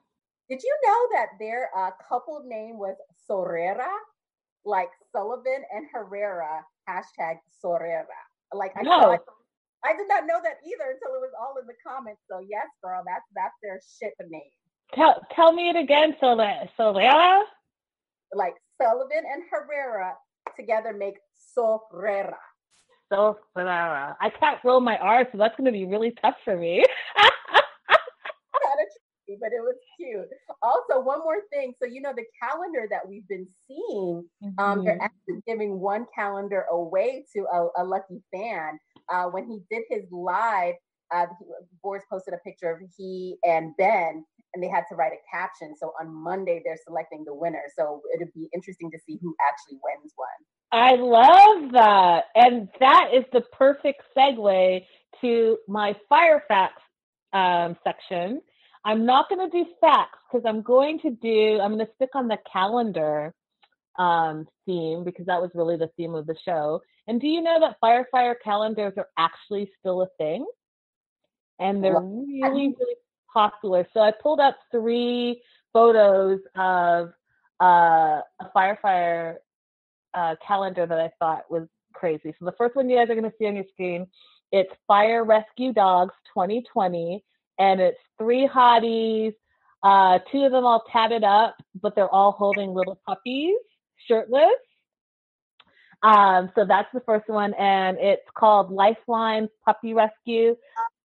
[0.49, 2.97] Did you know that their uh, couple name was
[3.29, 3.91] Sorera?
[4.65, 8.05] Like Sullivan and Herrera, hashtag Sorera.
[8.53, 9.01] Like I no.
[9.01, 9.21] Thought,
[9.85, 12.23] I did not know that either until it was all in the comments.
[12.31, 14.43] So yes, girl, that's that's their ship name.
[14.95, 17.43] Tell tell me it again, Sorera.
[18.33, 20.15] Like Sullivan and Herrera
[20.57, 21.17] together make
[21.57, 22.35] Sorera.
[23.13, 24.17] Sorera.
[24.21, 26.83] I can't roll my R, so that's going to be really tough for me.
[29.41, 29.77] but it was.
[30.67, 31.73] Also, one more thing.
[31.81, 34.59] So, you know, the calendar that we've been seeing, mm-hmm.
[34.59, 38.79] um, they're actually giving one calendar away to a, a lucky fan.
[39.13, 40.75] Uh, when he did his live,
[41.15, 41.27] uh,
[41.85, 45.75] Boris posted a picture of he and Ben, and they had to write a caption.
[45.79, 47.63] So on Monday, they're selecting the winner.
[47.79, 50.29] So it'd be interesting to see who actually wins one.
[50.73, 52.25] I love that.
[52.35, 54.85] And that is the perfect segue
[55.21, 56.83] to my Fyre Facts
[57.33, 58.41] um, section
[58.87, 62.11] I'm not going to do facts because I'm going to do, I'm going to stick
[62.15, 63.35] on the calendar
[63.99, 66.81] um, theme because that was really the theme of the show.
[67.09, 70.47] And do you know that firefighter calendars are actually still a thing?
[71.59, 72.95] And they're really, really
[73.33, 73.89] popular.
[73.93, 77.09] So I pulled up three photos of
[77.61, 79.37] uh, a firefighter
[80.15, 82.33] uh, calendar that I thought was crazy.
[82.39, 84.07] So the first one you guys are going to see on your screen,
[84.53, 87.25] it's Fire Rescue Dogs 2020
[87.59, 89.35] and it's three hotties.
[89.83, 93.55] Uh, two of them all tatted up, but they're all holding little puppies,
[94.09, 94.43] shirtless.
[96.03, 100.57] Um, so that's the first one, and it's called Lifeline Puppy Rescue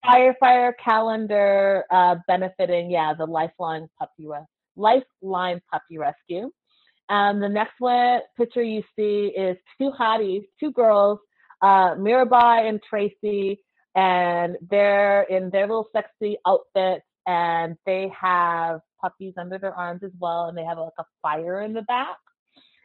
[0.05, 6.51] Firefighter Calendar, uh, benefiting yeah the Lifeline Puppy Re- Lifeline Puppy Rescue.
[7.09, 11.19] And the next one picture you see is two hotties, two girls,
[11.61, 13.59] uh, Mirabai and Tracy
[13.95, 20.11] and they're in their little sexy outfits and they have puppies under their arms as
[20.19, 22.17] well and they have like a fire in the back.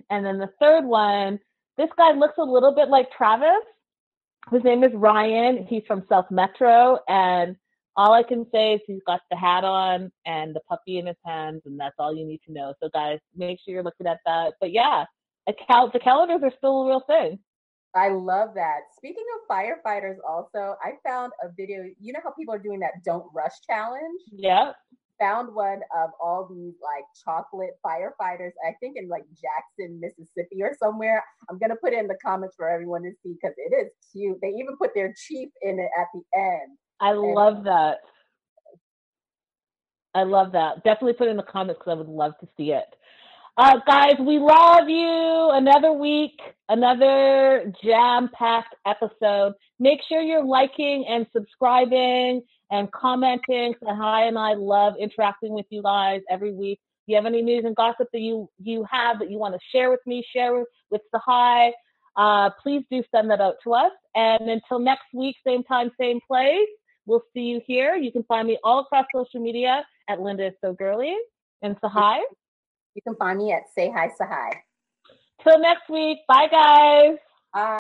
[0.09, 1.39] And then the third one
[1.77, 3.65] this guy looks a little bit like travis.
[4.51, 5.67] His name is ryan.
[5.67, 7.57] He's from south metro and
[7.97, 11.17] all i can say is he's got the hat on and the puppy in his
[11.25, 12.73] hands and that's all you need to know.
[12.81, 14.55] So guys make sure you're looking at that.
[14.61, 15.05] But yeah
[15.67, 17.39] cal- the calendars are still a real thing
[17.95, 18.81] I love that.
[18.97, 21.85] Speaking of firefighters, also, I found a video.
[22.01, 24.21] You know how people are doing that don't rush challenge?
[24.31, 24.73] Yeah.
[25.19, 30.75] Found one of all these like chocolate firefighters, I think in like Jackson, Mississippi or
[30.81, 31.23] somewhere.
[31.51, 33.91] I'm going to put it in the comments for everyone to see because it is
[34.13, 34.39] cute.
[34.41, 36.79] They even put their chief in it at the end.
[37.01, 37.99] I and love that.
[40.15, 40.85] I love that.
[40.85, 42.87] Definitely put it in the comments because I would love to see it.
[43.57, 45.51] Uh, guys, we love you.
[45.53, 46.39] Another week,
[46.69, 49.55] another jam packed episode.
[49.79, 53.75] Make sure you're liking and subscribing and commenting.
[53.85, 56.79] Hi and I love interacting with you guys every week.
[57.03, 59.61] If you have any news and gossip that you, you have that you want to
[59.73, 61.73] share with me, share with, with Sahai,
[62.17, 63.93] uh, please do send that out to us.
[64.15, 66.69] And until next week, same time, same place,
[67.05, 67.97] we'll see you here.
[67.97, 71.17] You can find me all across social media at Linda is So Girly
[71.63, 72.21] and Sahai.
[72.95, 74.63] You can find me at Say Hi Sahai.
[75.43, 76.19] Till next week.
[76.29, 77.19] Bye, guys.
[77.55, 77.79] Bye.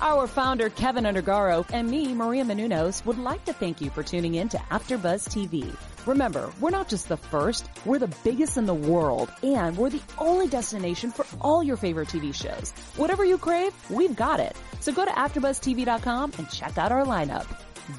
[0.00, 4.34] Our founder, Kevin Undergaro, and me, Maria Menounos, would like to thank you for tuning
[4.34, 5.76] in to AfterBuzz TV.
[6.06, 10.02] Remember, we're not just the first, we're the biggest in the world, and we're the
[10.18, 12.72] only destination for all your favorite TV shows.
[12.96, 14.56] Whatever you crave, we've got it.
[14.80, 17.46] So go to AfterBuzzTV.com and check out our lineup.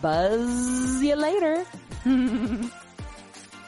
[0.01, 1.63] Buzz you later.